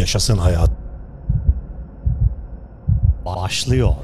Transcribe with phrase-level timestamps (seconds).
[0.00, 0.70] Yaşasın hayat.
[3.24, 3.94] Başlıyor.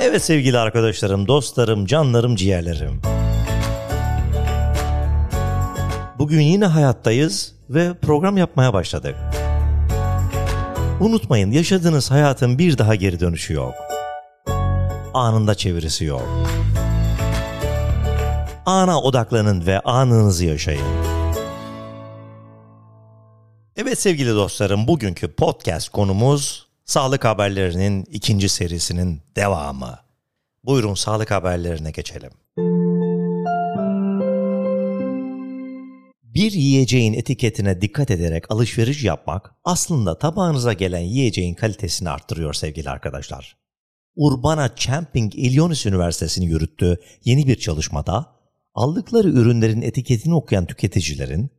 [0.00, 3.00] Evet sevgili arkadaşlarım, dostlarım, canlarım, ciğerlerim.
[6.18, 9.16] Bugün yine hayattayız ve program yapmaya başladık.
[11.00, 13.91] Unutmayın yaşadığınız hayatın bir daha geri dönüşü yok.
[15.14, 16.28] Anında çevirisi yok.
[18.66, 20.86] Ana odaklanın ve anınızı yaşayın.
[23.76, 29.98] Evet sevgili dostlarım bugünkü podcast konumuz sağlık haberlerinin ikinci serisinin devamı.
[30.64, 32.30] Buyurun sağlık haberlerine geçelim.
[36.34, 43.61] Bir yiyeceğin etiketine dikkat ederek alışveriş yapmak aslında tabağınıza gelen yiyeceğin kalitesini arttırıyor sevgili arkadaşlar.
[44.16, 48.26] Urbana Camping Illinois Üniversitesi'nin yürüttüğü yeni bir çalışmada
[48.74, 51.50] aldıkları ürünlerin etiketini okuyan tüketicilerin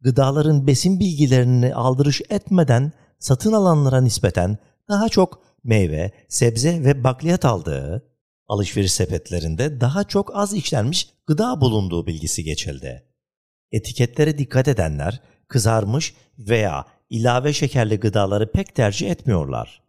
[0.00, 4.58] gıdaların besin bilgilerini aldırış etmeden satın alanlara nispeten
[4.88, 8.10] daha çok meyve, sebze ve bakliyat aldığı,
[8.48, 13.04] alışveriş sepetlerinde daha çok az işlenmiş gıda bulunduğu bilgisi geçildi.
[13.72, 19.82] Etiketlere dikkat edenler kızarmış veya ilave şekerli gıdaları pek tercih etmiyorlar.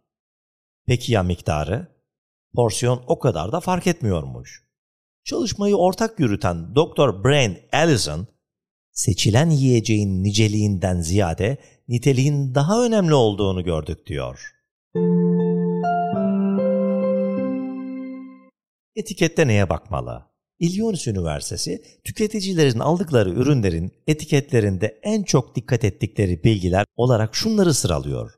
[0.86, 1.91] Peki ya miktarı?
[2.54, 4.62] Porsiyon o kadar da fark etmiyormuş.
[5.24, 7.24] Çalışmayı ortak yürüten Dr.
[7.24, 8.26] Brian Allison,
[8.92, 11.56] seçilen yiyeceğin niceliğinden ziyade
[11.88, 14.50] niteliğin daha önemli olduğunu gördük diyor.
[18.96, 20.26] Etikette neye bakmalı?
[20.58, 28.32] Illinois Üniversitesi, tüketicilerin aldıkları ürünlerin etiketlerinde en çok dikkat ettikleri bilgiler olarak şunları sıralıyor.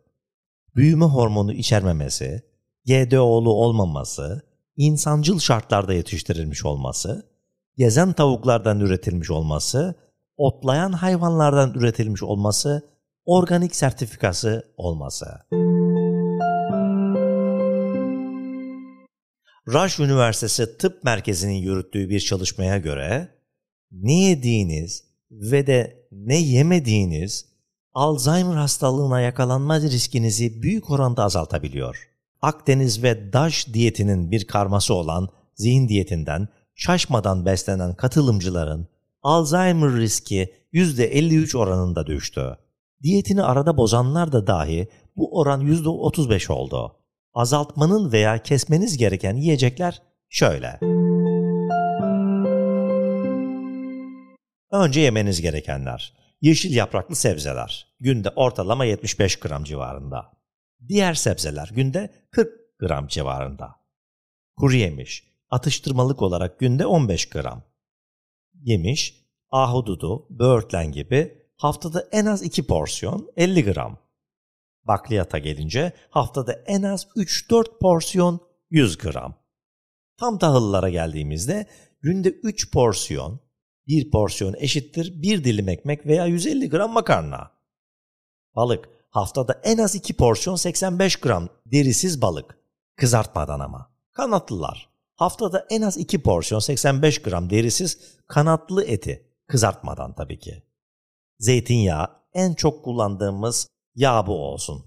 [0.77, 2.54] Büyüme hormonu içermemesi,
[2.87, 4.43] GDO'lu olmaması,
[4.77, 7.31] insancıl şartlarda yetiştirilmiş olması,
[7.77, 9.95] gezen tavuklardan üretilmiş olması,
[10.37, 12.83] otlayan hayvanlardan üretilmiş olması,
[13.25, 15.27] organik sertifikası olması.
[19.69, 23.29] Rush Üniversitesi Tıp Merkezi'nin yürüttüğü bir çalışmaya göre
[23.93, 27.55] ne yediğiniz ve de ne yemediğiniz
[27.93, 32.14] Alzheimer hastalığına yakalanma riskinizi büyük oranda azaltabiliyor.
[32.45, 38.89] Akdeniz ve DAŞ diyetinin bir karması olan zihin diyetinden şaşmadan beslenen katılımcıların
[39.23, 42.57] Alzheimer riski %53 oranında düştü.
[43.03, 46.97] Diyetini arada bozanlar da dahi bu oran %35 oldu.
[47.35, 50.79] Azaltmanın veya kesmeniz gereken yiyecekler şöyle.
[54.71, 56.15] Önce yemeniz gerekenler.
[56.41, 57.87] Yeşil yapraklı sebzeler.
[58.01, 60.44] Günde ortalama 75 gram civarında.
[60.89, 63.77] Diğer sebzeler günde 40 gram civarında.
[64.57, 67.63] Kuru yemiş, atıştırmalık olarak günde 15 gram.
[68.55, 73.99] Yemiş, ahududu, böğürtlen gibi haftada en az 2 porsiyon 50 gram.
[74.85, 78.41] Bakliyata gelince haftada en az 3-4 porsiyon
[78.71, 79.35] 100 gram.
[80.17, 81.67] Tam tahıllara geldiğimizde
[82.01, 83.41] günde 3 porsiyon,
[83.87, 87.51] 1 porsiyon eşittir 1 dilim ekmek veya 150 gram makarna.
[88.57, 92.59] Balık haftada en az 2 porsiyon 85 gram derisiz balık.
[92.97, 93.91] Kızartmadan ama.
[94.13, 99.31] Kanatlılar haftada en az 2 porsiyon 85 gram derisiz kanatlı eti.
[99.47, 100.63] Kızartmadan tabii ki.
[101.39, 104.85] Zeytinyağı en çok kullandığımız yağ bu olsun.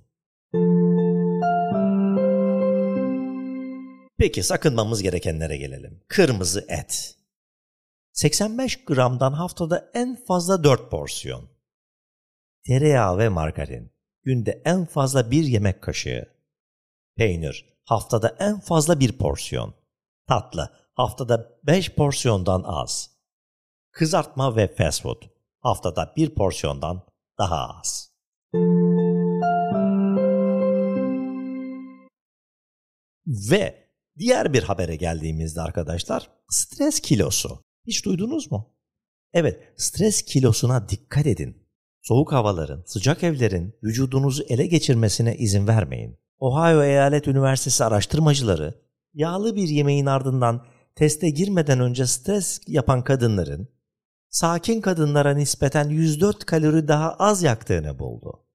[4.18, 6.04] Peki sakınmamız gerekenlere gelelim.
[6.08, 7.16] Kırmızı et.
[8.14, 11.50] 85 gramdan haftada en fazla 4 porsiyon.
[12.66, 13.97] Tereyağı ve margarin.
[14.28, 16.26] Günde en fazla bir yemek kaşığı.
[17.16, 17.66] Peynir.
[17.86, 19.74] Haftada en fazla bir porsiyon.
[20.28, 20.72] Tatlı.
[20.94, 23.10] Haftada 5 porsiyondan az.
[23.92, 25.22] Kızartma ve fast food.
[25.60, 27.02] Haftada bir porsiyondan
[27.40, 28.12] daha az.
[33.28, 37.64] Ve diğer bir habere geldiğimizde arkadaşlar stres kilosu.
[37.86, 38.76] Hiç duydunuz mu?
[39.34, 41.67] Evet, stres kilosuna dikkat edin.
[42.08, 46.18] Soğuk havaların, sıcak evlerin vücudunuzu ele geçirmesine izin vermeyin.
[46.40, 48.74] Ohio Eyalet Üniversitesi araştırmacıları
[49.14, 50.66] yağlı bir yemeğin ardından
[50.96, 53.68] teste girmeden önce stres yapan kadınların
[54.30, 58.46] sakin kadınlara nispeten 104 kalori daha az yaktığını buldu.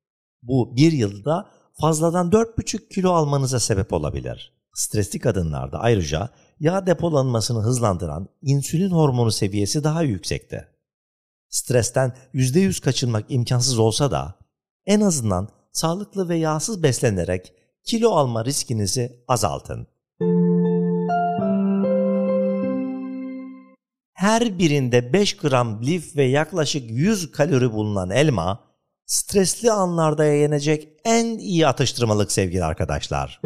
[0.42, 1.48] Bu bir yılda
[1.80, 4.52] fazladan 4,5 kilo almanıza sebep olabilir.
[4.74, 6.28] Stresli kadınlarda ayrıca
[6.60, 10.71] yağ depolanmasını hızlandıran insülin hormonu seviyesi daha yüksekte.
[11.52, 14.38] Stresten %100 kaçınmak imkansız olsa da
[14.86, 17.52] en azından sağlıklı ve yağsız beslenerek
[17.84, 19.86] kilo alma riskinizi azaltın.
[24.22, 28.64] her birinde 5 gram lif ve yaklaşık 100 kalori bulunan elma,
[29.06, 33.40] stresli anlarda yenecek en iyi atıştırmalık sevgili arkadaşlar.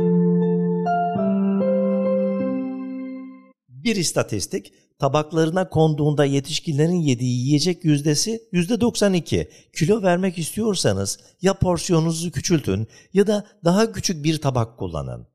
[3.69, 9.49] Bir istatistik, tabaklarına konduğunda yetişkinlerin yediği yiyecek yüzdesi %92.
[9.77, 15.27] Kilo vermek istiyorsanız ya porsiyonunuzu küçültün ya da daha küçük bir tabak kullanın.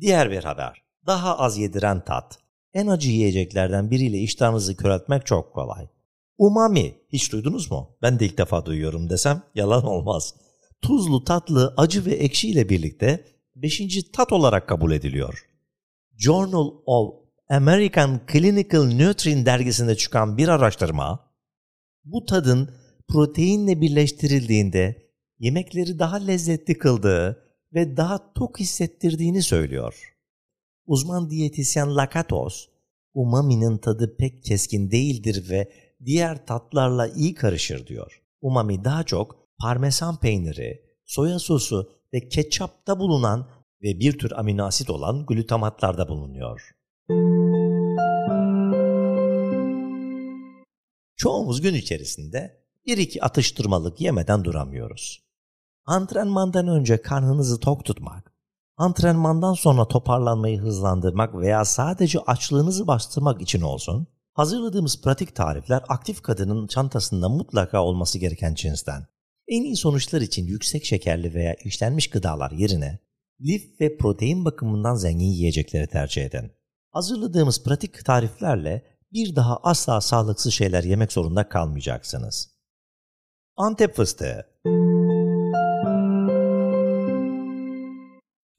[0.00, 0.82] Diğer bir haber.
[1.06, 2.38] Daha az yediren tat.
[2.74, 5.88] En acı yiyeceklerden biriyle iştahınızı köreltmek çok kolay.
[6.38, 6.94] Umami.
[7.08, 7.96] Hiç duydunuz mu?
[8.02, 10.34] Ben de ilk defa duyuyorum desem yalan olmaz.
[10.82, 13.24] Tuzlu, tatlı, acı ve ekşi ile birlikte
[13.56, 15.46] beşinci tat olarak kabul ediliyor.
[16.16, 17.14] Journal of
[17.50, 21.30] American Clinical Nutrition dergisinde çıkan bir araştırma,
[22.04, 22.70] bu tadın
[23.08, 30.14] proteinle birleştirildiğinde yemekleri daha lezzetli kıldığı ve daha tok hissettirdiğini söylüyor.
[30.86, 32.68] Uzman diyetisyen Lakatos,
[33.14, 35.72] umami'nin tadı pek keskin değildir ve
[36.04, 38.22] diğer tatlarla iyi karışır diyor.
[38.40, 43.46] Umami daha çok parmesan peyniri, soya sosu ve ketçapta bulunan
[43.82, 46.70] ve bir tür amino asit olan glutamatlarda bulunuyor.
[51.16, 55.24] Çoğumuz gün içerisinde bir iki atıştırmalık yemeden duramıyoruz.
[55.86, 58.32] Antrenmandan önce karnınızı tok tutmak,
[58.76, 66.66] antrenmandan sonra toparlanmayı hızlandırmak veya sadece açlığınızı bastırmak için olsun, hazırladığımız pratik tarifler aktif kadının
[66.66, 69.13] çantasında mutlaka olması gereken cinsten.
[69.48, 72.98] En iyi sonuçlar için yüksek şekerli veya işlenmiş gıdalar yerine
[73.40, 76.52] lif ve protein bakımından zengin yiyecekleri tercih edin.
[76.90, 82.54] Hazırladığımız pratik tariflerle bir daha asla sağlıksız şeyler yemek zorunda kalmayacaksınız.
[83.56, 84.46] Antep fıstığı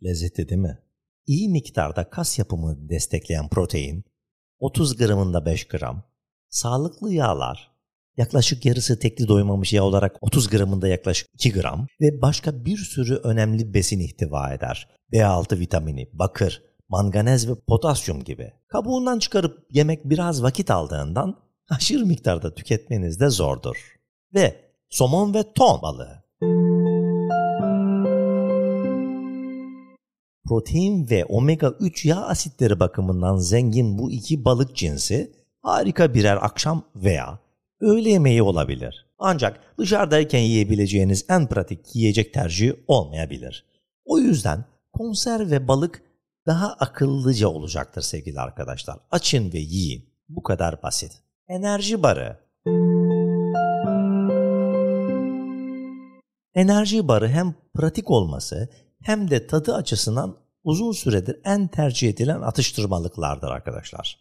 [0.04, 0.80] Lezzetli değil mi?
[1.28, 4.06] İyi miktarda kas yapımını destekleyen protein,
[4.60, 6.04] 30 gramında 5 gram,
[6.50, 7.75] sağlıklı yağlar,
[8.17, 13.15] yaklaşık yarısı tekli doymamış yağ olarak 30 gramında yaklaşık 2 gram ve başka bir sürü
[13.15, 14.88] önemli besin ihtiva eder.
[15.13, 18.53] B6 vitamini, bakır, manganez ve potasyum gibi.
[18.67, 21.35] Kabuğundan çıkarıp yemek biraz vakit aldığından
[21.69, 23.95] aşırı miktarda tüketmeniz de zordur.
[24.33, 24.56] Ve
[24.89, 26.25] somon ve ton balığı.
[30.45, 35.31] protein ve omega 3 yağ asitleri bakımından zengin bu iki balık cinsi
[35.62, 37.39] harika birer akşam veya
[37.81, 39.06] öğle yemeği olabilir.
[39.19, 43.66] Ancak dışarıdayken yiyebileceğiniz en pratik yiyecek tercihi olmayabilir.
[44.06, 46.01] O yüzden konserve balık
[46.48, 48.98] daha akıllıca olacaktır sevgili arkadaşlar.
[49.12, 50.10] Açın ve yiyin.
[50.30, 51.12] Bu kadar basit.
[51.48, 52.39] Enerji barı.
[56.56, 58.69] Enerji barı hem pratik olması
[59.01, 64.19] hem de tadı açısından uzun süredir en tercih edilen atıştırmalıklardır arkadaşlar.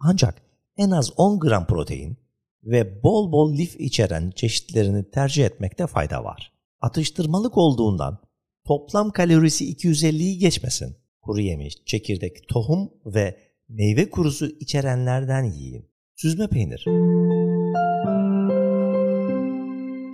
[0.00, 0.42] Ancak
[0.76, 2.23] en az 10 gram protein
[2.64, 6.52] ve bol bol lif içeren çeşitlerini tercih etmekte fayda var.
[6.80, 8.18] Atıştırmalık olduğundan
[8.64, 10.96] toplam kalorisi 250'yi geçmesin.
[11.22, 13.36] Kuru yemiş, çekirdek, tohum ve
[13.68, 15.90] meyve kurusu içerenlerden yiyin.
[16.16, 16.84] Süzme peynir.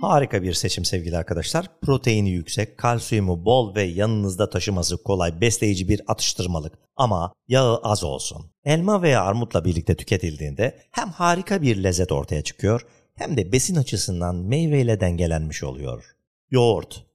[0.01, 1.65] Harika bir seçim sevgili arkadaşlar.
[1.81, 6.73] Proteini yüksek, kalsiyumu bol ve yanınızda taşıması kolay, besleyici bir atıştırmalık.
[6.95, 8.51] Ama yağı az olsun.
[8.65, 12.85] Elma veya armutla birlikte tüketildiğinde hem harika bir lezzet ortaya çıkıyor
[13.15, 16.03] hem de besin açısından meyveyle dengelenmiş oluyor.
[16.51, 17.05] Yoğurt.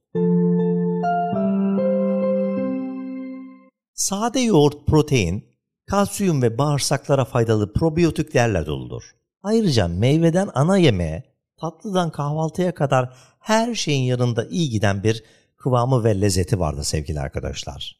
[3.93, 5.45] Sade yoğurt protein,
[5.85, 9.03] kalsiyum ve bağırsaklara faydalı probiyotiklerle doludur.
[9.43, 15.23] Ayrıca meyveden ana yemeğe tatlıdan kahvaltıya kadar her şeyin yanında iyi giden bir
[15.57, 17.99] kıvamı ve lezzeti vardı sevgili arkadaşlar.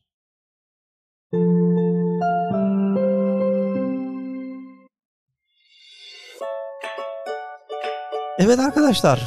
[8.39, 9.21] Evet arkadaşlar,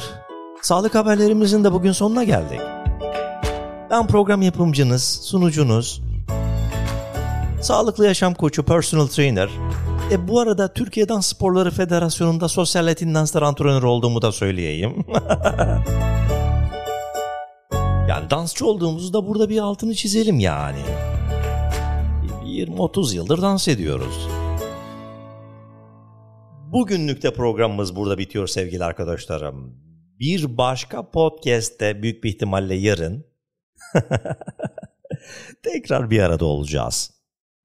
[0.61, 2.59] sağlık haberlerimizin de bugün sonuna geldik.
[3.89, 6.01] Ben program yapımcınız, sunucunuz,
[7.61, 9.49] sağlıklı yaşam koçu, personal trainer,
[10.11, 15.05] e bu arada Türkiye Dans Sporları Federasyonu'nda sosyal latin danslar antrenörü olduğumu da söyleyeyim.
[18.09, 20.79] yani dansçı olduğumuzu da burada bir altını çizelim yani.
[22.45, 24.27] 20-30 yıldır dans ediyoruz.
[26.71, 29.81] Bugünlük de programımız burada bitiyor sevgili arkadaşlarım.
[30.19, 33.25] Bir başka podcast'te büyük bir ihtimalle yarın
[35.63, 37.11] tekrar bir arada olacağız.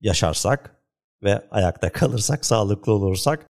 [0.01, 0.76] Yaşarsak
[1.23, 3.47] ve ayakta kalırsak, sağlıklı olursak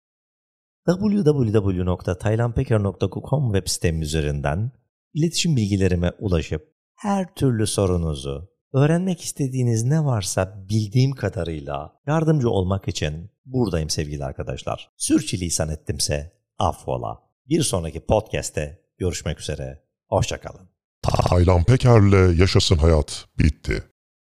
[0.86, 4.72] www.taylanpeker.com web sitem üzerinden
[5.14, 13.30] iletişim bilgilerime ulaşıp her türlü sorunuzu, Öğrenmek istediğiniz ne varsa bildiğim kadarıyla yardımcı olmak için
[13.46, 14.90] buradayım sevgili arkadaşlar.
[14.96, 17.18] Sürçülisan ettimse affola.
[17.48, 19.82] Bir sonraki podcast'te görüşmek üzere.
[20.08, 20.68] Hoşçakalın.
[21.02, 23.93] Taylan Peker'le Yaşasın Hayat bitti.